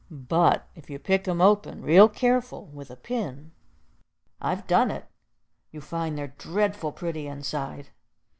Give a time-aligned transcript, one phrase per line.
[0.09, 3.51] But if you pick 'em open, real careful, with a pin,
[4.41, 5.05] I've done it,
[5.69, 7.89] you find they're dreadful pretty inside.